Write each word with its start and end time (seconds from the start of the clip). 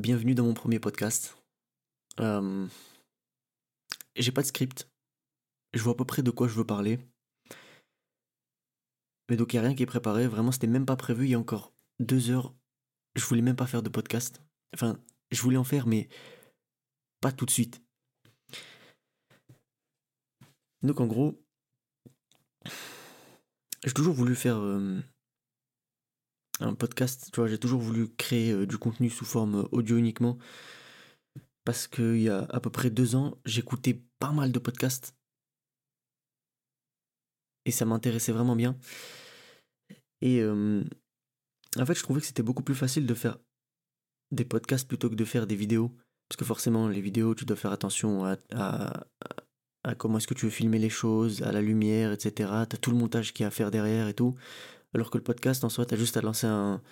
bienvenue 0.00 0.34
dans 0.34 0.44
mon 0.44 0.54
premier 0.54 0.80
podcast. 0.80 1.36
Euh, 2.20 2.66
J'ai 4.16 4.32
pas 4.32 4.40
de 4.40 4.46
script, 4.46 4.88
je 5.74 5.82
vois 5.82 5.92
à 5.92 5.96
peu 5.96 6.06
près 6.06 6.22
de 6.22 6.30
quoi 6.30 6.48
je 6.48 6.54
veux 6.54 6.64
parler. 6.64 6.98
Mais 9.28 9.36
donc 9.36 9.52
il 9.52 9.56
n'y 9.56 9.60
a 9.60 9.66
rien 9.68 9.74
qui 9.76 9.82
est 9.82 9.86
préparé, 9.86 10.26
vraiment 10.26 10.52
c'était 10.52 10.66
même 10.66 10.86
pas 10.86 10.96
prévu, 10.96 11.26
il 11.26 11.30
y 11.30 11.34
a 11.34 11.38
encore 11.38 11.74
deux 11.98 12.30
heures, 12.30 12.54
je 13.14 13.24
voulais 13.26 13.42
même 13.42 13.56
pas 13.56 13.66
faire 13.66 13.82
de 13.82 13.90
podcast. 13.90 14.42
Enfin, 14.74 14.98
je 15.30 15.42
voulais 15.42 15.58
en 15.58 15.64
faire, 15.64 15.86
mais 15.86 16.08
pas 17.20 17.30
tout 17.30 17.44
de 17.44 17.50
suite. 17.50 17.82
Donc 20.82 20.98
en 21.00 21.06
gros, 21.06 21.38
j'ai 23.84 23.92
toujours 23.92 24.14
voulu 24.14 24.34
faire 24.34 24.56
euh, 24.56 24.98
un 26.60 26.74
podcast, 26.74 27.30
tu 27.32 27.40
vois, 27.40 27.48
j'ai 27.48 27.58
toujours 27.58 27.80
voulu 27.80 28.08
créer 28.16 28.52
euh, 28.52 28.66
du 28.66 28.78
contenu 28.78 29.10
sous 29.10 29.24
forme 29.24 29.68
audio 29.72 29.96
uniquement. 29.96 30.38
Parce 31.64 31.88
qu'il 31.88 32.20
y 32.20 32.28
a 32.28 32.46
à 32.50 32.60
peu 32.60 32.70
près 32.70 32.90
deux 32.90 33.16
ans, 33.16 33.38
j'écoutais 33.44 34.02
pas 34.18 34.32
mal 34.32 34.52
de 34.52 34.58
podcasts. 34.58 35.14
Et 37.66 37.70
ça 37.70 37.84
m'intéressait 37.84 38.32
vraiment 38.32 38.56
bien. 38.56 38.76
Et 40.22 40.40
euh, 40.40 40.82
en 41.78 41.86
fait, 41.86 41.94
je 41.94 42.02
trouvais 42.02 42.20
que 42.20 42.26
c'était 42.26 42.42
beaucoup 42.42 42.62
plus 42.62 42.74
facile 42.74 43.06
de 43.06 43.14
faire 43.14 43.38
des 44.30 44.44
podcasts 44.44 44.88
plutôt 44.88 45.10
que 45.10 45.14
de 45.14 45.24
faire 45.24 45.46
des 45.46 45.56
vidéos. 45.56 45.94
Parce 46.28 46.36
que 46.38 46.44
forcément, 46.44 46.88
les 46.88 47.00
vidéos, 47.00 47.34
tu 47.34 47.44
dois 47.44 47.56
faire 47.56 47.72
attention 47.72 48.24
à, 48.24 48.36
à, 49.84 49.94
comment 49.96 50.18
est-ce 50.18 50.28
que 50.28 50.34
tu 50.34 50.46
veux 50.46 50.50
filmer 50.50 50.78
les 50.78 50.90
choses, 50.90 51.42
à 51.42 51.52
la 51.52 51.60
lumière, 51.60 52.12
etc. 52.12 52.50
T'as 52.68 52.76
tout 52.76 52.90
le 52.90 52.96
montage 52.96 53.32
qu'il 53.32 53.42
y 53.42 53.44
a 53.44 53.48
à 53.48 53.50
faire 53.50 53.70
derrière 53.70 54.08
et 54.08 54.14
tout. 54.14 54.36
Alors 54.94 55.10
que 55.10 55.18
le 55.18 55.24
podcast, 55.24 55.62
en 55.64 55.68
soi, 55.68 55.86
t'as 55.86 55.96
juste 55.96 56.16
à 56.16 56.20
lancer 56.20 56.46
un. 56.46 56.82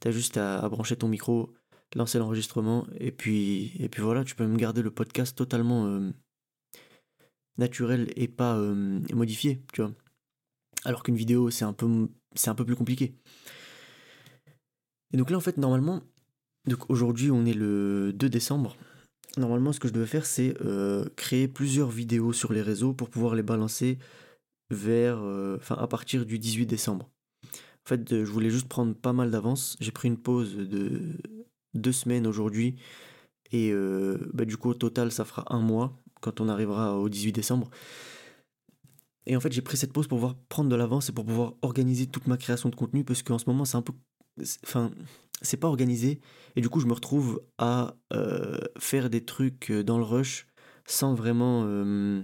T'as 0.00 0.10
juste 0.10 0.36
à, 0.36 0.68
brancher 0.68 0.96
ton 0.96 1.08
micro, 1.08 1.54
lancer 1.94 2.18
l'enregistrement, 2.18 2.86
et 2.98 3.12
puis, 3.12 3.72
et 3.78 3.88
puis 3.88 4.02
voilà, 4.02 4.24
tu 4.24 4.34
peux 4.34 4.44
même 4.44 4.56
garder 4.56 4.82
le 4.82 4.90
podcast 4.90 5.36
totalement 5.36 5.86
euh, 5.86 6.10
naturel 7.58 8.12
et 8.16 8.28
pas 8.28 8.56
euh, 8.56 9.00
modifié, 9.14 9.62
tu 9.72 9.82
vois. 9.82 9.92
Alors 10.84 11.02
qu'une 11.02 11.16
vidéo, 11.16 11.50
c'est 11.50 11.64
un, 11.64 11.72
peu, 11.72 12.08
plus 12.64 12.76
compliqué. 12.76 13.14
Et 15.12 15.16
donc 15.16 15.30
là, 15.30 15.36
en 15.36 15.40
fait, 15.40 15.56
normalement, 15.56 16.02
donc 16.66 16.90
aujourd'hui, 16.90 17.30
on 17.30 17.46
est 17.46 17.54
le 17.54 18.12
2 18.12 18.28
décembre. 18.28 18.76
Normalement, 19.36 19.72
ce 19.72 19.80
que 19.80 19.88
je 19.88 19.92
devais 19.92 20.06
faire, 20.06 20.26
c'est 20.26 20.60
euh, 20.60 21.08
créer 21.16 21.48
plusieurs 21.48 21.88
vidéos 21.88 22.32
sur 22.32 22.52
les 22.52 22.62
réseaux 22.62 22.92
pour 22.92 23.10
pouvoir 23.10 23.34
les 23.34 23.42
balancer 23.42 23.98
vers, 24.70 25.18
enfin, 25.56 25.76
à 25.76 25.86
partir 25.86 26.26
du 26.26 26.38
18 26.38 26.66
décembre. 26.66 27.13
En 27.84 27.88
fait, 27.88 28.24
je 28.24 28.30
voulais 28.30 28.50
juste 28.50 28.68
prendre 28.68 28.94
pas 28.94 29.12
mal 29.12 29.30
d'avance. 29.30 29.76
J'ai 29.80 29.92
pris 29.92 30.08
une 30.08 30.16
pause 30.16 30.56
de 30.56 31.18
deux 31.74 31.92
semaines 31.92 32.26
aujourd'hui. 32.26 32.76
Et 33.52 33.70
euh, 33.72 34.18
bah, 34.32 34.44
du 34.44 34.56
coup, 34.56 34.70
au 34.70 34.74
total, 34.74 35.12
ça 35.12 35.24
fera 35.24 35.44
un 35.54 35.60
mois 35.60 36.00
quand 36.20 36.40
on 36.40 36.48
arrivera 36.48 36.98
au 36.98 37.08
18 37.08 37.32
décembre. 37.32 37.70
Et 39.26 39.36
en 39.36 39.40
fait, 39.40 39.52
j'ai 39.52 39.62
pris 39.62 39.76
cette 39.76 39.92
pause 39.92 40.06
pour 40.06 40.18
pouvoir 40.18 40.36
prendre 40.48 40.70
de 40.70 40.76
l'avance 40.76 41.08
et 41.08 41.12
pour 41.12 41.24
pouvoir 41.24 41.54
organiser 41.62 42.06
toute 42.06 42.26
ma 42.26 42.36
création 42.36 42.68
de 42.68 42.74
contenu 42.74 43.04
parce 43.04 43.22
qu'en 43.22 43.38
ce 43.38 43.48
moment, 43.48 43.64
c'est 43.64 43.76
un 43.76 43.82
peu. 43.82 43.92
Enfin, 44.64 44.90
c'est 45.42 45.56
pas 45.56 45.68
organisé. 45.68 46.20
Et 46.56 46.60
du 46.60 46.68
coup, 46.68 46.80
je 46.80 46.86
me 46.86 46.92
retrouve 46.92 47.42
à 47.58 47.96
euh, 48.12 48.58
faire 48.78 49.10
des 49.10 49.24
trucs 49.24 49.70
dans 49.70 49.98
le 49.98 50.04
rush 50.04 50.46
sans 50.86 51.14
vraiment. 51.14 51.64
Euh, 51.66 52.22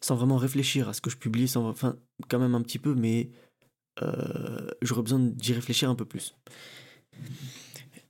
sans 0.00 0.16
vraiment 0.16 0.36
réfléchir 0.36 0.88
à 0.88 0.94
ce 0.94 1.00
que 1.00 1.10
je 1.10 1.16
publie. 1.16 1.48
Sans, 1.48 1.68
enfin, 1.68 1.96
quand 2.28 2.38
même 2.38 2.54
un 2.54 2.62
petit 2.62 2.78
peu, 2.78 2.94
mais 2.94 3.30
euh, 4.02 4.68
j'aurais 4.82 5.02
besoin 5.02 5.18
d'y 5.18 5.52
réfléchir 5.52 5.90
un 5.90 5.94
peu 5.94 6.04
plus. 6.04 6.34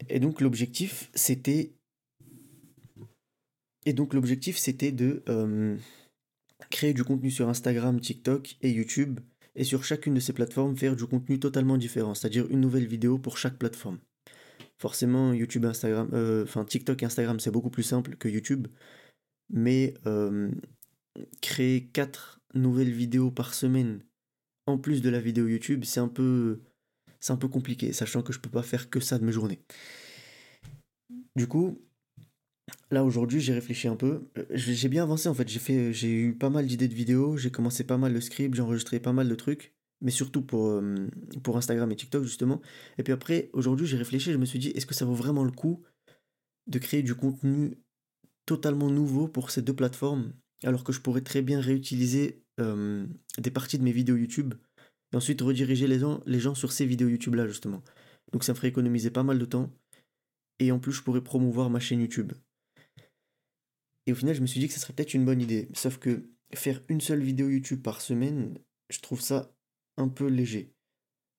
Et 0.08 0.20
donc 0.20 0.40
l'objectif, 0.40 1.10
c'était... 1.14 1.72
Et 3.84 3.92
donc 3.92 4.14
l'objectif, 4.14 4.56
c'était 4.56 4.90
de 4.90 5.22
euh, 5.28 5.76
créer 6.70 6.92
du 6.92 7.04
contenu 7.04 7.30
sur 7.30 7.48
Instagram, 7.48 8.00
TikTok 8.00 8.56
et 8.62 8.70
YouTube, 8.70 9.20
et 9.54 9.62
sur 9.62 9.84
chacune 9.84 10.14
de 10.14 10.20
ces 10.20 10.32
plateformes, 10.32 10.76
faire 10.76 10.96
du 10.96 11.06
contenu 11.06 11.38
totalement 11.38 11.78
différent, 11.78 12.14
c'est-à-dire 12.14 12.46
une 12.50 12.60
nouvelle 12.60 12.86
vidéo 12.86 13.18
pour 13.18 13.38
chaque 13.38 13.58
plateforme. 13.58 13.98
Forcément, 14.78 15.32
YouTube, 15.32 15.64
Instagram, 15.64 16.10
euh, 16.12 16.42
enfin 16.42 16.64
TikTok 16.64 17.02
et 17.02 17.06
Instagram, 17.06 17.38
c'est 17.38 17.52
beaucoup 17.52 17.70
plus 17.70 17.84
simple 17.84 18.16
que 18.16 18.28
YouTube, 18.28 18.66
mais 19.50 19.94
créer 21.40 21.86
quatre 21.86 22.40
nouvelles 22.54 22.92
vidéos 22.92 23.30
par 23.30 23.54
semaine 23.54 24.02
en 24.66 24.78
plus 24.78 25.02
de 25.02 25.10
la 25.10 25.20
vidéo 25.20 25.46
YouTube, 25.46 25.84
c'est 25.84 26.00
un 26.00 26.08
peu 26.08 26.60
compliqué, 27.50 27.92
sachant 27.92 28.22
que 28.22 28.32
je 28.32 28.40
peux 28.40 28.50
pas 28.50 28.62
faire 28.62 28.90
que 28.90 29.00
ça 29.00 29.18
de 29.18 29.24
mes 29.24 29.32
journées. 29.32 29.60
Du 31.36 31.46
coup, 31.46 31.80
là 32.90 33.04
aujourd'hui, 33.04 33.40
j'ai 33.40 33.52
réfléchi 33.52 33.88
un 33.88 33.96
peu. 33.96 34.28
Euh, 34.38 34.44
j'ai 34.50 34.88
bien 34.88 35.02
avancé 35.02 35.28
en 35.28 35.34
fait. 35.34 35.48
J'ai 35.48 35.58
fait, 35.58 35.92
j'ai 35.92 36.12
eu 36.12 36.34
pas 36.34 36.50
mal 36.50 36.66
d'idées 36.66 36.88
de 36.88 36.94
vidéos. 36.94 37.36
J'ai 37.36 37.50
commencé 37.50 37.84
pas 37.84 37.98
mal 37.98 38.12
de 38.12 38.20
scripts. 38.20 38.54
J'ai 38.54 38.62
enregistré 38.62 39.00
pas 39.00 39.12
mal 39.12 39.28
de 39.28 39.34
trucs, 39.34 39.74
mais 40.00 40.10
surtout 40.10 40.42
pour 40.42 40.68
euh, 40.68 41.08
pour 41.42 41.56
Instagram 41.56 41.90
et 41.92 41.96
TikTok 41.96 42.24
justement. 42.24 42.60
Et 42.98 43.02
puis 43.02 43.12
après, 43.12 43.50
aujourd'hui, 43.52 43.86
j'ai 43.86 43.96
réfléchi. 43.96 44.32
Je 44.32 44.38
me 44.38 44.46
suis 44.46 44.58
dit, 44.58 44.68
est-ce 44.70 44.86
que 44.86 44.94
ça 44.94 45.04
vaut 45.04 45.14
vraiment 45.14 45.44
le 45.44 45.52
coup 45.52 45.84
de 46.66 46.78
créer 46.78 47.02
du 47.02 47.14
contenu 47.14 47.78
totalement 48.46 48.88
nouveau 48.88 49.28
pour 49.28 49.50
ces 49.50 49.60
deux 49.60 49.74
plateformes, 49.74 50.32
alors 50.62 50.84
que 50.84 50.92
je 50.92 51.00
pourrais 51.00 51.20
très 51.20 51.42
bien 51.42 51.60
réutiliser 51.60 52.44
euh, 52.60 53.06
des 53.38 53.50
parties 53.50 53.78
de 53.78 53.84
mes 53.84 53.92
vidéos 53.92 54.16
YouTube 54.16 54.54
et 55.12 55.16
ensuite 55.16 55.40
rediriger 55.40 55.86
les 55.86 55.98
gens, 55.98 56.22
les 56.26 56.40
gens 56.40 56.54
sur 56.54 56.72
ces 56.72 56.86
vidéos 56.86 57.08
YouTube 57.08 57.34
là 57.34 57.46
justement. 57.46 57.82
Donc 58.32 58.44
ça 58.44 58.52
me 58.52 58.56
ferait 58.56 58.68
économiser 58.68 59.10
pas 59.10 59.22
mal 59.22 59.38
de 59.38 59.44
temps 59.44 59.72
et 60.58 60.72
en 60.72 60.78
plus 60.78 60.92
je 60.92 61.02
pourrais 61.02 61.22
promouvoir 61.22 61.70
ma 61.70 61.80
chaîne 61.80 62.00
YouTube. 62.00 62.32
Et 64.06 64.12
au 64.12 64.14
final 64.14 64.34
je 64.34 64.40
me 64.40 64.46
suis 64.46 64.60
dit 64.60 64.68
que 64.68 64.74
ce 64.74 64.80
serait 64.80 64.92
peut-être 64.92 65.14
une 65.14 65.24
bonne 65.24 65.40
idée. 65.40 65.68
Sauf 65.74 65.98
que 65.98 66.28
faire 66.54 66.82
une 66.88 67.00
seule 67.00 67.22
vidéo 67.22 67.48
YouTube 67.48 67.82
par 67.82 68.00
semaine, 68.00 68.58
je 68.90 69.00
trouve 69.00 69.20
ça 69.20 69.52
un 69.96 70.08
peu 70.08 70.26
léger. 70.26 70.72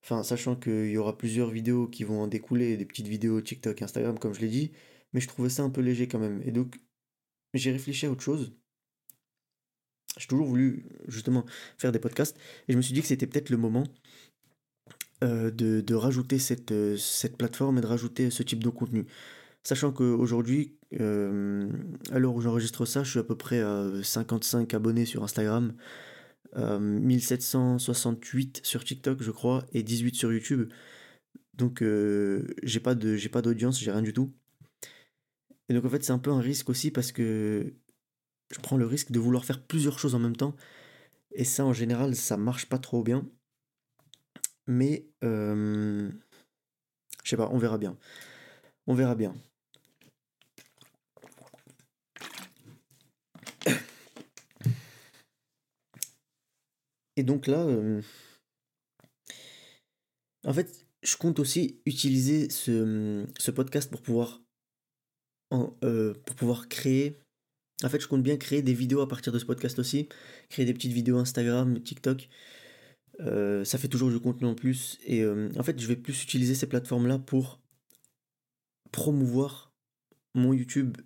Enfin, 0.04 0.24
sachant 0.24 0.56
qu'il 0.56 0.90
y 0.90 0.98
aura 0.98 1.18
plusieurs 1.18 1.50
vidéos 1.50 1.88
qui 1.88 2.04
vont 2.04 2.22
en 2.22 2.28
découler, 2.28 2.78
des 2.78 2.86
petites 2.86 3.08
vidéos 3.08 3.42
TikTok, 3.42 3.82
Instagram, 3.82 4.18
comme 4.20 4.34
je 4.34 4.42
l'ai 4.42 4.48
dit, 4.48 4.72
mais 5.14 5.20
je 5.20 5.28
trouvais 5.28 5.50
ça 5.50 5.64
un 5.64 5.70
peu 5.70 5.82
léger 5.82 6.08
quand 6.08 6.20
même. 6.20 6.42
Et 6.46 6.52
donc, 6.52 6.80
j'ai 7.54 7.72
réfléchi 7.72 8.06
à 8.06 8.12
autre 8.12 8.24
chose. 8.24 8.56
J'ai 10.18 10.28
toujours 10.28 10.48
voulu 10.48 10.86
justement 11.08 11.46
faire 11.78 11.92
des 11.92 12.00
podcasts 12.00 12.38
et 12.68 12.74
je 12.74 12.78
me 12.78 12.82
suis 12.82 12.94
dit 12.94 13.02
que 13.02 13.08
c'était 13.08 13.28
peut-être 13.28 13.50
le 13.50 13.58
moment 13.58 13.84
euh, 15.24 15.50
de, 15.50 15.96
rajouter 15.96 16.38
cette, 16.38 16.72
euh, 16.72 16.96
cette 16.96 17.38
plateforme 17.38 17.80
et 17.80 17.82
de 17.82 17.88
rajouter 17.88 18.30
ce 18.30 18.44
type 18.44 18.64
de 18.64 18.70
contenu. 18.70 19.08
Sachant 19.64 19.92
qu'aujourd'hui, 19.92 20.78
euh, 21.00 21.68
à 22.12 22.20
l'heure 22.20 22.36
où 22.36 22.42
j'enregistre 22.42 22.86
ça, 22.86 23.04
je 23.04 23.10
suis 23.10 23.20
à 23.20 23.24
peu 23.24 23.36
près 23.36 23.62
à 23.62 23.90
55 24.04 24.72
abonnés 24.76 25.06
sur 25.06 25.24
Instagram, 25.24 25.74
1768 26.56 28.62
sur 28.64 28.84
TikTok, 28.84 29.24
je 29.24 29.32
crois, 29.32 29.66
et 29.74 29.82
18 29.84 30.16
sur 30.16 30.32
YouTube. 30.32 30.72
Donc, 31.56 31.84
j'ai 32.64 32.80
pas 32.80 32.96
d'audience, 32.96 33.80
j'ai 33.80 33.92
rien 33.92 34.02
du 34.04 34.14
tout. 34.14 34.32
Et 35.70 35.74
donc, 35.74 35.86
en 35.86 35.90
fait, 35.90 36.04
c'est 36.04 36.14
un 36.14 36.20
peu 36.20 36.32
un 36.32 36.40
risque 36.40 36.70
aussi 36.70 36.92
parce 36.92 37.12
que 37.12 37.74
je 38.52 38.60
prends 38.60 38.78
le 38.78 38.86
risque 38.86 39.12
de 39.12 39.20
vouloir 39.20 39.46
faire 39.46 39.62
plusieurs 39.62 40.00
choses 40.00 40.16
en 40.16 40.20
même 40.20 40.36
temps. 40.36 40.56
Et 41.32 41.44
ça, 41.44 41.66
en 41.66 41.74
général, 41.74 42.16
ça 42.16 42.38
marche 42.38 42.68
pas 42.68 42.80
trop 42.80 43.04
bien. 43.04 43.30
Mais, 44.68 45.08
euh, 45.24 46.10
je 47.24 47.30
sais 47.30 47.38
pas, 47.38 47.50
on 47.52 47.58
verra 47.58 47.78
bien. 47.78 47.98
On 48.88 48.94
verra 48.94 49.16
bien. 49.16 49.36
Et 57.18 57.24
donc 57.24 57.48
là, 57.48 57.66
euh, 57.66 58.02
en 60.46 60.54
fait, 60.54 60.88
je 61.02 61.18
compte 61.18 61.40
aussi 61.40 61.82
utiliser 61.86 62.50
ce, 62.50 63.52
podcast 63.52 63.90
pour 63.90 64.02
pouvoir, 64.02 64.42
euh, 65.84 66.14
pour 66.26 66.36
pouvoir 66.36 66.70
créer 66.70 67.20
en 67.84 67.90
fait, 67.90 68.02
je 68.02 68.08
compte 68.08 68.24
bien 68.24 68.38
créer 68.38 68.62
des 68.62 68.74
vidéos 68.74 69.02
à 69.02 69.08
partir 69.08 69.32
de 69.32 69.38
ce 69.38 69.46
podcast 69.46 69.78
aussi, 69.78 70.10
créer 70.50 70.66
des 70.66 70.74
petites 70.74 70.94
vidéos 70.94 71.18
Instagram, 71.18 71.80
TikTok. 71.82 72.28
Euh, 73.20 73.64
ça 73.64 73.78
fait 73.78 73.88
toujours 73.88 74.10
du 74.10 74.20
contenu 74.20 74.48
en 74.48 74.56
plus. 74.56 74.98
Et 75.06 75.22
euh, 75.22 75.50
en 75.58 75.64
fait, 75.64 75.80
je 75.80 75.88
vais 75.88 75.96
plus 75.96 76.24
utiliser 76.24 76.56
ces 76.56 76.68
plateformes-là 76.68 77.20
pour 77.20 77.60
promouvoir 78.92 79.74
mon 80.34 80.54
YouTube 80.54 80.98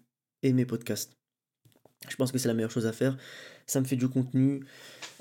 et 0.43 0.53
mes 0.53 0.65
podcasts. 0.65 1.17
Je 2.09 2.15
pense 2.15 2.31
que 2.31 2.37
c'est 2.37 2.47
la 2.47 2.53
meilleure 2.53 2.71
chose 2.71 2.87
à 2.87 2.93
faire. 2.93 3.17
Ça 3.67 3.81
me 3.81 3.85
fait 3.85 3.97
du 3.97 4.07
contenu. 4.07 4.65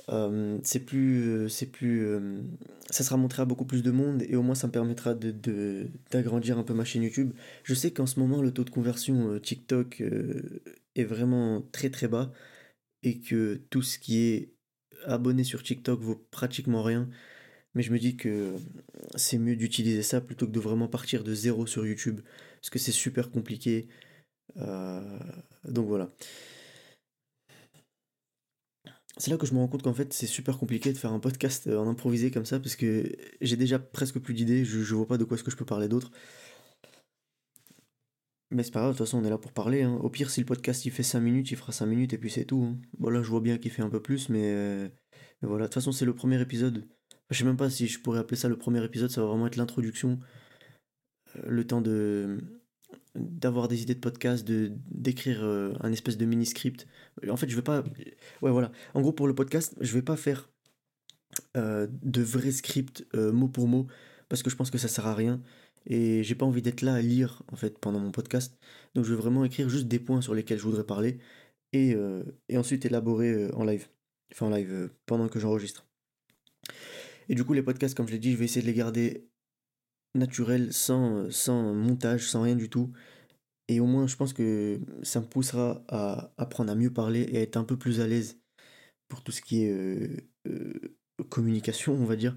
Euh, 0.08 0.58
c'est 0.62 0.81
plus, 0.81 1.49
c'est 1.49 1.67
plus, 1.67 2.06
ça 2.91 3.05
sera 3.05 3.17
montré 3.17 3.43
à 3.43 3.44
beaucoup 3.44 3.64
plus 3.64 3.82
de 3.82 3.91
monde 3.91 4.23
et 4.23 4.35
au 4.35 4.43
moins 4.43 4.56
ça 4.56 4.67
me 4.67 4.73
permettra 4.73 5.14
de, 5.14 5.87
d'agrandir 6.11 6.58
un 6.58 6.64
peu 6.64 6.75
ma 6.75 6.85
chaîne 6.85 7.03
YouTube. 7.03 7.32
Je 7.64 7.75
sais 7.75 7.93
qu'en 7.93 8.06
ce 8.06 8.19
moment 8.19 8.41
le 8.41 8.53
taux 8.53 8.64
de 8.64 8.70
conversion 8.70 9.38
TikTok 9.38 10.03
est 10.97 11.05
vraiment 11.05 11.63
très 11.73 11.91
très 11.91 12.09
bas 12.09 12.33
et 13.03 13.21
que 13.21 13.63
tout 13.71 13.83
ce 13.83 13.99
qui 13.99 14.19
est 14.19 14.55
abonné 15.05 15.45
sur 15.45 15.63
TikTok 15.63 16.01
vaut 16.01 16.27
pratiquement 16.31 16.83
rien. 16.83 17.09
Mais 17.75 17.83
je 17.83 17.93
me 17.93 17.99
dis 17.99 18.17
que 18.17 18.55
c'est 19.15 19.39
mieux 19.39 19.57
d'utiliser 19.57 20.03
ça 20.03 20.21
plutôt 20.21 20.47
que 20.47 20.53
de 20.53 20.61
vraiment 20.61 20.89
partir 20.89 21.23
de 21.25 21.35
zéro 21.35 21.67
sur 21.67 21.87
YouTube. 21.87 22.21
Parce 22.61 22.71
que 22.71 22.79
c'est 22.79 22.93
super 22.93 23.31
compliqué. 23.31 23.89
Euh, 24.57 25.19
donc 25.65 25.87
voilà. 25.87 26.13
C'est 29.17 29.31
là 29.31 29.37
que 29.37 29.47
je 29.47 29.53
me 29.53 29.59
rends 29.59 29.69
compte 29.69 29.83
qu'en 29.83 29.93
fait 29.95 30.13
c'est 30.13 30.27
super 30.27 30.57
compliqué 30.59 30.93
de 30.93 30.99
faire 30.99 31.13
un 31.13 31.21
podcast 31.21 31.67
en 31.67 31.87
improvisé 31.89 32.31
comme 32.31 32.47
ça 32.47 32.59
parce 32.59 32.75
que 32.75 33.13
j'ai 33.41 33.57
déjà 33.57 33.79
presque 33.79 34.19
plus 34.19 34.35
d'idées, 34.35 34.65
je, 34.65 34.81
je 34.81 34.95
vois 34.95 35.07
pas 35.07 35.19
de 35.19 35.25
quoi 35.25 35.37
est-ce 35.37 35.45
que 35.45 35.51
je 35.51 35.57
peux 35.57 35.65
parler 35.65 35.89
d'autre. 35.89 36.11
Mais 38.50 38.64
c'est 38.64 38.73
pas 38.73 38.81
grave, 38.81 38.93
de 38.93 38.99
toute 38.99 39.06
façon 39.06 39.19
on 39.19 39.25
est 39.25 39.31
là 39.31 39.38
pour 39.38 39.52
parler. 39.52 39.82
Hein. 39.82 39.99
Au 40.02 40.11
pire 40.11 40.31
si 40.31 40.41
le 40.41 40.47
podcast 40.47 40.85
il 40.85 40.91
fait 40.91 41.05
5 41.05 41.20
minutes, 41.20 41.50
il 41.52 41.56
fera 41.56 41.73
5 41.73 41.87
minutes 41.87 42.12
et 42.12 42.19
puis 42.19 42.31
c'est 42.31 42.44
tout. 42.44 42.62
Hein. 42.64 42.79
Bon 42.99 43.08
là 43.08 43.23
je 43.23 43.29
vois 43.29 43.41
bien 43.41 43.58
qu'il 43.58 43.70
fait 43.70 43.82
un 43.82 43.91
peu 43.91 44.02
plus 44.02 44.29
mais, 44.29 44.52
euh, 44.52 44.88
mais 45.41 45.49
voilà, 45.49 45.64
de 45.64 45.69
toute 45.69 45.75
façon 45.75 45.93
c'est 45.93 46.05
le 46.05 46.14
premier 46.14 46.41
épisode. 46.41 46.88
Je 47.31 47.38
sais 47.38 47.44
même 47.44 47.56
pas 47.56 47.70
si 47.70 47.87
je 47.87 48.00
pourrais 48.00 48.19
appeler 48.19 48.37
ça 48.37 48.49
le 48.49 48.58
premier 48.58 48.85
épisode, 48.85 49.11
ça 49.11 49.20
va 49.20 49.29
vraiment 49.29 49.47
être 49.47 49.56
l'introduction. 49.56 50.19
Euh, 51.37 51.43
le 51.47 51.67
temps 51.67 51.81
de 51.81 52.38
d'avoir 53.14 53.69
des 53.69 53.82
idées 53.82 53.94
de 53.94 54.00
podcast, 54.00 54.44
de 54.47 54.73
d'écrire 54.91 55.44
euh, 55.44 55.73
un 55.81 55.93
espèce 55.93 56.17
de 56.17 56.25
mini 56.26 56.46
script. 56.46 56.88
En 57.29 57.37
fait, 57.37 57.49
je 57.49 57.55
vais 57.55 57.62
pas 57.62 57.85
ouais 58.43 58.50
voilà. 58.50 58.73
En 58.94 59.00
gros 59.00 59.12
pour 59.12 59.29
le 59.29 59.35
podcast, 59.35 59.76
je 59.81 59.94
vais 59.94 60.03
pas 60.03 60.17
faire 60.17 60.50
de 61.55 62.23
vrais 62.23 62.50
scripts 62.50 63.06
mot 63.14 63.46
pour 63.46 63.69
mot 63.69 63.87
parce 64.31 64.43
que 64.43 64.49
je 64.49 64.56
pense 64.56 64.71
que 64.71 64.79
ça 64.79 64.88
sert 64.88 65.06
à 65.06 65.15
rien 65.15 65.43
et 65.87 66.23
j'ai 66.23 66.35
pas 66.35 66.47
envie 66.47 66.62
d'être 66.62 66.81
là 66.82 66.94
à 66.94 67.03
lire 67.03 67.43
en 67.53 67.56
fait 67.56 67.79
pendant 67.79 68.00
mon 68.00 68.12
podcast. 68.12 68.59
Donc 68.94 69.05
je 69.05 69.12
vais 69.15 69.21
vraiment 69.21 69.44
écrire 69.44 69.69
juste 69.69 69.88
des 69.88 69.99
points 69.99 70.23
sur 70.23 70.35
lesquels 70.35 70.59
je 70.59 70.65
voudrais 70.65 70.85
parler 70.85 71.19
et, 71.73 71.97
et 72.49 72.59
ensuite 72.59 72.85
élaborer 72.87 73.50
en 73.53 73.65
live. 73.65 73.88
Enfin 74.32 74.47
en 74.47 74.50
live 74.50 74.91
pendant 75.06 75.29
que 75.29 75.38
j'enregistre. 75.41 75.87
Et 77.29 77.35
du 77.35 77.44
coup, 77.44 77.53
les 77.53 77.62
podcasts, 77.62 77.97
comme 77.97 78.09
je 78.09 78.12
l'ai 78.12 78.19
dit, 78.19 78.32
je 78.32 78.37
vais 78.37 78.44
essayer 78.47 78.62
de 78.62 78.67
les 78.67 78.75
garder 78.75 79.31
naturels, 80.17 80.73
sans, 80.73 81.29
montage, 81.75 82.29
sans 82.29 82.43
rien 82.43 82.56
du 82.56 82.69
tout. 82.69 82.93
Et 83.69 83.79
au 83.79 83.87
moins, 83.87 84.09
je 84.09 84.17
pense 84.17 84.32
que 84.32 84.81
ça 85.03 85.21
me 85.21 85.27
poussera 85.27 85.85
à 85.88 86.32
apprendre 86.38 86.73
à 86.73 86.75
mieux 86.75 86.93
parler 86.93 87.29
et 87.31 87.38
à 87.38 87.43
être 87.43 87.56
un 87.56 87.62
peu 87.62 87.77
plus 87.79 88.00
à 88.00 88.09
l'aise 88.09 88.41
pour 89.09 89.23
tout 89.23 89.31
ce 89.31 89.43
qui 89.43 89.65
est 89.65 89.71
euh, 89.71 90.17
euh, 90.49 90.97
communication, 91.29 91.94
on 91.94 92.05
va 92.05 92.17
dire. 92.17 92.37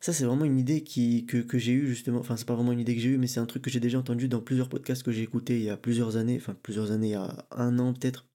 Ça, 0.00 0.12
c'est 0.12 0.24
vraiment 0.24 0.44
une 0.44 0.58
idée 0.58 0.82
qui, 0.82 1.24
que, 1.24 1.38
que 1.38 1.58
j'ai 1.58 1.72
eue 1.72 1.86
justement. 1.86 2.18
Enfin, 2.20 2.36
c'est 2.36 2.46
pas 2.46 2.54
vraiment 2.54 2.72
une 2.72 2.80
idée 2.80 2.94
que 2.94 3.00
j'ai 3.00 3.08
eue, 3.10 3.18
mais 3.18 3.26
c'est 3.26 3.40
un 3.40 3.46
truc 3.46 3.62
que 3.62 3.70
j'ai 3.70 3.80
déjà 3.80 3.98
entendu 3.98 4.28
dans 4.28 4.40
plusieurs 4.40 4.68
podcasts 4.68 5.02
que 5.02 5.12
j'ai 5.12 5.22
écoutés 5.22 5.58
il 5.58 5.64
y 5.64 5.70
a 5.70 5.76
plusieurs 5.76 6.16
années. 6.16 6.36
Enfin, 6.36 6.54
plusieurs 6.62 6.90
années, 6.90 7.08
il 7.08 7.12
y 7.12 7.14
a 7.14 7.46
un 7.50 7.78
an 7.78 7.94
peut-être. 7.94 8.26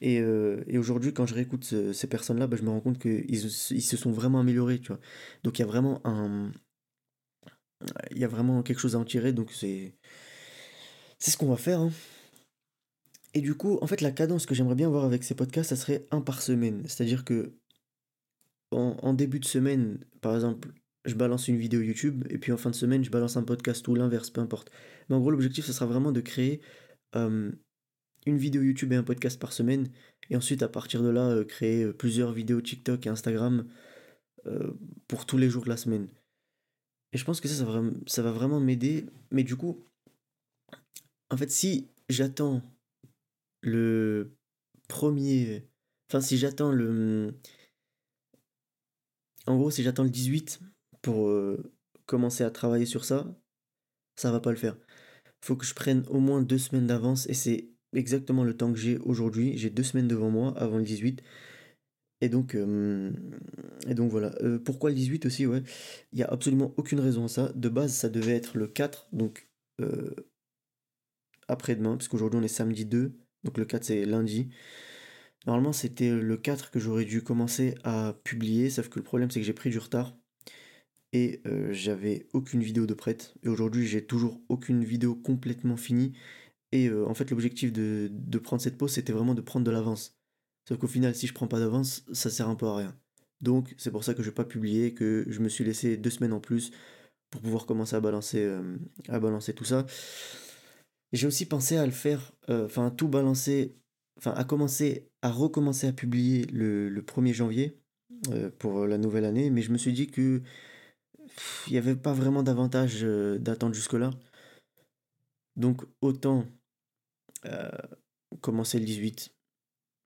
Et, 0.00 0.20
euh, 0.20 0.62
et 0.66 0.78
aujourd'hui, 0.78 1.12
quand 1.12 1.26
je 1.26 1.34
réécoute 1.34 1.64
ces 1.92 2.06
personnes-là, 2.06 2.46
bah, 2.46 2.56
je 2.56 2.62
me 2.62 2.70
rends 2.70 2.80
compte 2.80 2.98
qu'ils 2.98 3.24
ils 3.28 3.82
se 3.82 3.96
sont 3.96 4.12
vraiment 4.12 4.40
améliorés, 4.40 4.78
tu 4.78 4.88
vois. 4.88 5.00
Donc 5.42 5.58
il 5.58 5.62
y 5.62 5.64
a 5.64 5.68
vraiment 5.68 6.00
un... 6.06 6.52
Il 8.10 8.18
y 8.18 8.24
a 8.24 8.28
vraiment 8.28 8.62
quelque 8.62 8.80
chose 8.80 8.96
à 8.96 8.98
en 8.98 9.04
tirer, 9.04 9.32
donc 9.32 9.52
c'est... 9.52 9.96
C'est 11.18 11.32
ce 11.32 11.36
qu'on 11.36 11.48
va 11.48 11.56
faire. 11.56 11.80
Hein. 11.80 11.90
Et 13.34 13.40
du 13.40 13.54
coup, 13.54 13.78
en 13.82 13.86
fait, 13.86 14.00
la 14.00 14.12
cadence 14.12 14.46
que 14.46 14.54
j'aimerais 14.54 14.74
bien 14.74 14.88
voir 14.88 15.04
avec 15.04 15.24
ces 15.24 15.34
podcasts, 15.34 15.70
ça 15.70 15.76
serait 15.76 16.06
un 16.10 16.20
par 16.20 16.42
semaine. 16.42 16.82
C'est-à-dire 16.86 17.24
que 17.24 17.54
en, 18.70 19.14
début 19.14 19.40
de 19.40 19.44
semaine, 19.44 20.04
par 20.20 20.34
exemple, 20.34 20.72
je 21.04 21.14
balance 21.14 21.48
une 21.48 21.56
vidéo 21.56 21.80
YouTube, 21.80 22.24
et 22.28 22.38
puis 22.38 22.52
en 22.52 22.56
fin 22.56 22.70
de 22.70 22.74
semaine, 22.74 23.04
je 23.04 23.10
balance 23.10 23.36
un 23.36 23.42
podcast 23.42 23.86
ou 23.88 23.94
l'inverse, 23.94 24.30
peu 24.30 24.40
importe. 24.40 24.70
Mais 25.08 25.16
en 25.16 25.20
gros, 25.20 25.30
l'objectif, 25.30 25.64
ce 25.64 25.72
sera 25.72 25.86
vraiment 25.86 26.12
de 26.12 26.20
créer 26.20 26.60
euh, 27.16 27.50
une 28.26 28.36
vidéo 28.36 28.62
YouTube 28.62 28.92
et 28.92 28.96
un 28.96 29.02
podcast 29.02 29.40
par 29.40 29.52
semaine, 29.52 29.88
et 30.30 30.36
ensuite 30.36 30.62
à 30.62 30.68
partir 30.68 31.02
de 31.02 31.08
là, 31.08 31.28
euh, 31.28 31.44
créer 31.44 31.84
euh, 31.84 31.92
plusieurs 31.92 32.32
vidéos 32.32 32.60
TikTok 32.60 33.06
et 33.06 33.10
Instagram 33.10 33.66
pour 35.08 35.26
tous 35.26 35.36
les 35.36 35.50
jours 35.50 35.64
de 35.64 35.68
la 35.68 35.76
semaine. 35.76 36.08
Et 37.12 37.18
je 37.18 37.24
pense 37.24 37.42
que 37.42 37.48
ça, 37.48 37.66
ça 38.06 38.22
va, 38.22 38.32
vraiment 38.32 38.60
m'aider, 38.60 39.04
mais 39.30 39.44
du 39.44 39.56
coup, 39.56 39.84
en 41.28 41.36
fait, 41.36 41.50
si 41.50 41.90
j'attends 42.08 42.62
le 43.60 44.30
premier... 44.88 45.68
Enfin, 46.08 46.22
si 46.22 46.38
j'attends 46.38 46.72
le... 46.72 47.34
En 49.48 49.56
gros, 49.56 49.70
si 49.70 49.82
j'attends 49.82 50.04
le 50.04 50.10
18 50.10 50.60
pour 51.02 51.30
commencer 52.06 52.44
à 52.44 52.50
travailler 52.50 52.86
sur 52.86 53.04
ça, 53.04 53.26
ça 54.16 54.30
va 54.30 54.40
pas 54.40 54.50
le 54.50 54.56
faire. 54.56 54.76
Faut 55.44 55.56
que 55.56 55.64
je 55.64 55.74
prenne 55.74 56.04
au 56.08 56.20
moins 56.20 56.42
deux 56.42 56.58
semaines 56.58 56.86
d'avance 56.86 57.26
et 57.28 57.34
c'est 57.34 57.70
exactement 57.94 58.44
le 58.44 58.56
temps 58.56 58.72
que 58.72 58.78
j'ai 58.78 58.98
aujourd'hui. 58.98 59.56
J'ai 59.56 59.70
deux 59.70 59.82
semaines 59.82 60.08
devant 60.08 60.30
moi 60.30 60.52
avant 60.56 60.78
le 60.78 60.84
18. 60.84 61.22
Et 62.20 62.28
donc, 62.28 62.54
euh, 62.54 63.12
et 63.86 63.94
donc 63.94 64.10
voilà. 64.10 64.34
Euh, 64.42 64.58
pourquoi 64.58 64.90
le 64.90 64.96
18 64.96 65.26
aussi 65.26 65.46
Ouais, 65.46 65.62
il 66.12 66.16
n'y 66.16 66.24
a 66.24 66.28
absolument 66.28 66.74
aucune 66.76 67.00
raison 67.00 67.24
à 67.26 67.28
ça. 67.28 67.52
De 67.54 67.68
base, 67.68 67.92
ça 67.94 68.08
devait 68.08 68.34
être 68.34 68.58
le 68.58 68.66
4, 68.66 69.08
donc 69.12 69.48
euh, 69.80 70.14
après-demain, 71.46 71.96
parce 71.96 72.08
qu'aujourd'hui 72.08 72.40
on 72.40 72.42
est 72.42 72.48
samedi 72.48 72.84
2, 72.84 73.12
donc 73.44 73.56
le 73.56 73.64
4 73.64 73.84
c'est 73.84 74.04
lundi. 74.04 74.50
Normalement, 75.46 75.72
c'était 75.72 76.10
le 76.10 76.36
4 76.36 76.70
que 76.70 76.78
j'aurais 76.78 77.04
dû 77.04 77.22
commencer 77.22 77.74
à 77.84 78.14
publier, 78.24 78.70
sauf 78.70 78.88
que 78.88 78.98
le 78.98 79.04
problème 79.04 79.30
c'est 79.30 79.40
que 79.40 79.46
j'ai 79.46 79.52
pris 79.52 79.70
du 79.70 79.78
retard 79.78 80.14
et 81.12 81.40
j'avais 81.70 82.28
aucune 82.32 82.62
vidéo 82.62 82.86
de 82.86 82.94
prête. 82.94 83.34
Et 83.42 83.48
aujourd'hui, 83.48 83.86
j'ai 83.86 84.04
toujours 84.04 84.40
aucune 84.48 84.84
vidéo 84.84 85.14
complètement 85.14 85.76
finie. 85.76 86.12
Et 86.72 86.88
euh, 86.88 87.06
en 87.06 87.14
fait, 87.14 87.30
l'objectif 87.30 87.72
de, 87.72 88.08
de, 88.12 88.38
prendre 88.38 88.62
cette 88.62 88.76
pause, 88.76 88.92
c'était 88.92 89.12
vraiment 89.12 89.34
de 89.34 89.40
prendre 89.40 89.64
de 89.64 89.70
l'avance. 89.70 90.18
Sauf 90.68 90.78
qu'au 90.78 90.86
final, 90.86 91.14
si 91.14 91.26
je 91.26 91.34
prends 91.34 91.48
pas 91.48 91.60
d'avance, 91.60 92.04
ça 92.12 92.30
sert 92.30 92.48
un 92.48 92.54
peu 92.56 92.66
à 92.66 92.76
rien. 92.76 92.96
Donc, 93.40 93.74
c'est 93.78 93.90
pour 93.90 94.04
ça 94.04 94.14
que 94.14 94.22
je 94.22 94.28
n'ai 94.28 94.34
pas 94.34 94.44
publié, 94.44 94.94
que 94.94 95.24
je 95.28 95.40
me 95.40 95.48
suis 95.48 95.64
laissé 95.64 95.96
deux 95.96 96.10
semaines 96.10 96.32
en 96.32 96.40
plus 96.40 96.72
pour 97.30 97.40
pouvoir 97.40 97.66
commencer 97.66 97.96
à 97.96 98.00
balancer, 98.00 98.42
euh, 98.42 98.76
à 99.08 99.18
balancer 99.18 99.54
tout 99.54 99.64
ça. 99.64 99.86
J'ai 101.12 101.26
aussi 101.26 101.46
pensé 101.46 101.76
à 101.76 101.86
le 101.86 101.92
faire, 101.92 102.32
euh, 102.50 102.66
enfin, 102.66 102.90
tout 102.90 103.08
balancer, 103.08 103.76
enfin, 104.18 104.32
à 104.32 104.44
commencer, 104.44 105.07
à 105.22 105.30
recommencer 105.30 105.86
à 105.86 105.92
publier 105.92 106.44
le, 106.46 106.88
le 106.88 107.02
1er 107.02 107.32
janvier 107.32 107.80
pour 108.58 108.86
la 108.86 108.98
nouvelle 108.98 109.24
année, 109.24 109.50
mais 109.50 109.62
je 109.62 109.70
me 109.70 109.78
suis 109.78 109.92
dit 109.92 110.08
que 110.08 110.42
il 111.66 111.72
n'y 111.72 111.78
avait 111.78 111.94
pas 111.94 112.12
vraiment 112.12 112.42
d'avantage 112.42 113.02
d'attendre 113.02 113.74
jusque-là. 113.74 114.10
Donc, 115.56 115.82
autant 116.00 116.46
euh, 117.44 117.68
commencer 118.40 118.78
le 118.78 118.84
18 118.84 119.34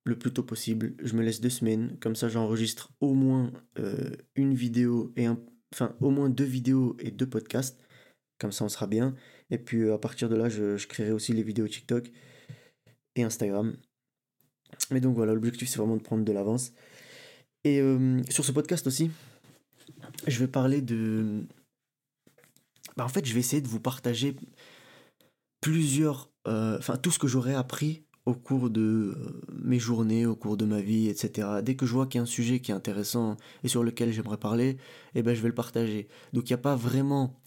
le 0.05 0.19
plus 0.19 0.33
tôt 0.33 0.43
possible. 0.43 0.95
Je 1.03 1.15
me 1.15 1.23
laisse 1.23 1.41
deux 1.41 1.51
semaines, 1.51 1.97
comme 2.01 2.17
ça 2.17 2.29
j'enregistre 2.29 2.93
au 3.01 3.15
moins 3.15 3.53
euh, 3.79 4.17
une 4.35 4.55
vidéo 4.55 5.13
et 5.17 5.27
un, 5.27 5.39
enfin 5.73 5.95
au 6.01 6.11
moins 6.11 6.29
deux 6.29 6.45
vidéos 6.45 6.97
et 6.99 7.11
deux 7.11 7.29
podcasts. 7.29 7.81
Comme 8.39 8.53
ça 8.53 8.65
on 8.65 8.69
sera 8.69 8.87
bien. 8.87 9.15
Et 9.51 9.59
puis 9.59 9.83
euh, 9.83 9.95
à 9.95 9.99
partir 9.99 10.29
de 10.29 10.37
là, 10.37 10.49
je 10.49 10.87
créerai 10.87 11.13
aussi 11.13 11.33
les 11.33 11.43
vidéos 11.43 11.69
TikTok 11.69 12.11
et 13.15 13.23
Instagram. 13.23 13.77
Mais 14.91 15.01
donc 15.01 15.17
voilà, 15.17 15.35
l'objectif 15.35 15.69
c'est 15.69 15.79
vraiment 15.79 15.97
de 15.97 16.03
prendre 16.03 16.25
de 16.25 16.33
l'avance. 16.33 16.73
Et 17.65 17.81
sur 18.29 18.45
ce 18.45 18.51
podcast 18.51 18.89
aussi, 18.89 19.11
je 20.27 20.39
vais 20.39 20.49
parler 20.49 20.81
de... 20.81 21.45
Bah, 22.97 23.05
en 23.05 23.09
fait, 23.09 23.25
je 23.25 23.33
vais 23.33 23.41
essayer 23.41 23.63
de 23.63 23.69
vous 23.69 23.79
partager 23.79 24.37
plusieurs, 25.63 26.31
euh, 26.49 26.77
enfin 26.79 26.97
tout 26.97 27.11
ce 27.11 27.19
que 27.19 27.29
j'aurais 27.29 27.55
appris 27.55 28.05
au 28.27 28.35
cours 28.35 28.71
de 28.71 29.15
euh, 29.17 29.41
mes 29.63 29.79
journées, 29.79 30.27
au 30.27 30.37
cours 30.37 30.57
de 30.57 30.65
ma 30.65 30.81
vie, 30.81 31.09
etc. 31.09 31.49
Dès 31.63 31.77
que 31.77 31.87
je 31.87 31.93
vois 31.93 32.07
qu'il 32.07 32.19
y 32.19 32.21
a 32.21 32.23
un 32.23 32.27
sujet 32.27 32.61
qui 32.61 32.71
est 32.71 32.75
intéressant 32.75 33.37
et 33.65 33.69
sur 33.69 33.83
lequel 33.83 34.13
j'aimerais 34.13 34.37
parler, 34.37 34.77
eh 35.15 35.23
ben 35.23 35.35
je 35.35 35.41
vais 35.41 35.49
le 35.49 35.55
partager. 35.55 36.09
Donc 36.33 36.51
il 36.51 36.53
n'y 36.53 36.55
a 36.55 36.59
pas 36.59 36.77
vraiment, 36.77 37.41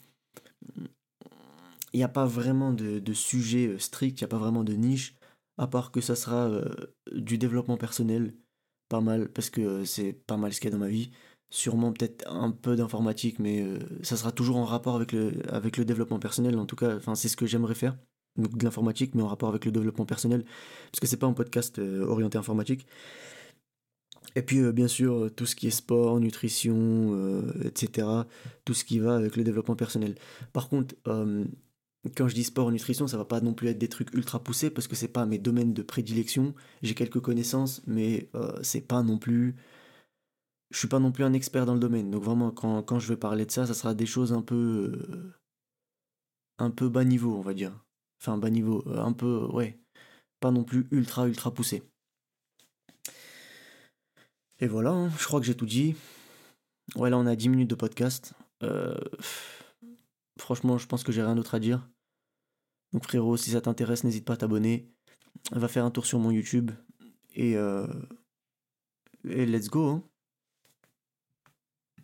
il 1.92 1.98
n'y 1.98 2.04
a 2.04 2.08
pas 2.08 2.26
vraiment 2.26 2.72
de, 2.72 2.98
de 2.98 3.12
sujet 3.12 3.68
euh, 3.68 3.78
strict, 3.78 4.20
il 4.20 4.24
n'y 4.24 4.26
a 4.26 4.28
pas 4.28 4.38
vraiment 4.38 4.64
de 4.64 4.74
niche, 4.74 5.15
à 5.58 5.66
part 5.66 5.90
que 5.90 6.00
ça 6.00 6.16
sera 6.16 6.50
du 7.12 7.38
développement 7.38 7.76
personnel, 7.76 8.34
pas 8.88 9.00
mal, 9.00 9.28
parce 9.30 9.50
que 9.50 9.84
c'est 9.84 10.12
pas 10.12 10.36
mal 10.36 10.52
ce 10.52 10.60
qu'il 10.60 10.70
y 10.70 10.72
a 10.72 10.76
dans 10.76 10.84
ma 10.84 10.88
vie. 10.88 11.10
Sûrement 11.50 11.92
peut-être 11.92 12.30
un 12.30 12.50
peu 12.50 12.76
d'informatique, 12.76 13.38
mais 13.38 13.64
ça 14.02 14.16
sera 14.16 14.32
toujours 14.32 14.56
en 14.56 14.64
rapport 14.64 14.96
avec 14.96 15.12
le, 15.12 15.32
avec 15.48 15.76
le 15.76 15.84
développement 15.84 16.18
personnel. 16.18 16.58
En 16.58 16.66
tout 16.66 16.76
cas, 16.76 16.98
c'est 17.14 17.28
ce 17.28 17.36
que 17.36 17.46
j'aimerais 17.46 17.74
faire 17.74 17.96
donc 18.36 18.56
de 18.56 18.64
l'informatique, 18.64 19.14
mais 19.14 19.22
en 19.22 19.28
rapport 19.28 19.48
avec 19.48 19.64
le 19.64 19.72
développement 19.72 20.06
personnel, 20.06 20.44
parce 20.90 21.00
que 21.00 21.06
c'est 21.06 21.16
pas 21.16 21.26
un 21.26 21.32
podcast 21.32 21.78
euh, 21.78 22.04
orienté 22.06 22.38
informatique. 22.38 22.86
Et 24.34 24.42
puis 24.42 24.58
euh, 24.58 24.72
bien 24.72 24.88
sûr 24.88 25.14
euh, 25.14 25.30
tout 25.30 25.46
ce 25.46 25.56
qui 25.56 25.66
est 25.68 25.70
sport, 25.70 26.20
nutrition, 26.20 27.42
etc. 27.64 28.08
Tout 28.64 28.74
ce 28.74 28.84
qui 28.84 28.98
va 28.98 29.16
avec 29.16 29.36
le 29.36 29.44
développement 29.44 29.76
personnel. 29.76 30.14
Par 30.52 30.68
contre, 30.68 30.94
quand 32.14 32.28
je 32.28 32.34
dis 32.34 32.44
sport, 32.44 32.70
nutrition, 32.70 33.06
ça 33.06 33.16
va 33.16 33.24
pas 33.24 33.40
non 33.40 33.54
plus 33.54 33.68
être 33.68 33.78
des 33.78 33.88
trucs 33.88 34.12
ultra 34.14 34.42
poussés 34.42 34.70
parce 34.70 34.88
que 34.88 34.96
c'est 34.96 35.08
pas 35.08 35.26
mes 35.26 35.38
domaines 35.38 35.74
de 35.74 35.82
prédilection. 35.82 36.54
J'ai 36.82 36.94
quelques 36.94 37.20
connaissances, 37.20 37.82
mais 37.86 38.30
c'est 38.62 38.82
pas 38.82 39.02
non 39.02 39.18
plus. 39.18 39.56
Je 40.70 40.78
suis 40.78 40.88
pas 40.88 40.98
non 40.98 41.12
plus 41.12 41.24
un 41.24 41.32
expert 41.32 41.66
dans 41.66 41.74
le 41.74 41.80
domaine. 41.80 42.10
Donc 42.10 42.24
vraiment, 42.24 42.50
quand, 42.50 42.82
quand 42.82 42.98
je 42.98 43.08
vais 43.08 43.16
parler 43.16 43.46
de 43.46 43.50
ça, 43.50 43.66
ça 43.66 43.74
sera 43.74 43.94
des 43.94 44.06
choses 44.06 44.32
un 44.32 44.42
peu 44.42 45.32
un 46.58 46.70
peu 46.70 46.88
bas 46.88 47.04
niveau, 47.04 47.36
on 47.36 47.42
va 47.42 47.54
dire. 47.54 47.72
Enfin, 48.20 48.38
bas 48.38 48.50
niveau, 48.50 48.82
euh, 48.88 48.98
un 48.98 49.12
peu, 49.12 49.46
ouais, 49.52 49.78
pas 50.40 50.50
non 50.50 50.64
plus 50.64 50.86
ultra, 50.90 51.26
ultra 51.28 51.52
poussé. 51.52 51.82
Et 54.58 54.66
voilà, 54.66 54.90
hein, 54.90 55.10
je 55.18 55.24
crois 55.24 55.40
que 55.40 55.46
j'ai 55.46 55.56
tout 55.56 55.66
dit. 55.66 55.96
Ouais, 56.94 57.10
là, 57.10 57.18
on 57.18 57.26
a 57.26 57.36
10 57.36 57.48
minutes 57.50 57.70
de 57.70 57.74
podcast. 57.74 58.32
Euh, 58.62 58.96
franchement, 60.38 60.78
je 60.78 60.86
pense 60.86 61.04
que 61.04 61.12
j'ai 61.12 61.22
rien 61.22 61.34
d'autre 61.34 61.54
à 61.54 61.60
dire. 61.60 61.86
Donc, 62.92 63.04
frérot, 63.04 63.36
si 63.36 63.50
ça 63.50 63.60
t'intéresse, 63.60 64.04
n'hésite 64.04 64.24
pas 64.24 64.34
à 64.34 64.36
t'abonner. 64.36 64.92
Va 65.52 65.68
faire 65.68 65.84
un 65.84 65.90
tour 65.90 66.06
sur 66.06 66.18
mon 66.18 66.30
YouTube. 66.30 66.70
Et, 67.34 67.56
euh, 67.56 67.86
et 69.24 69.46
let's 69.46 69.68
go. 69.68 69.86
Hein. 69.86 70.04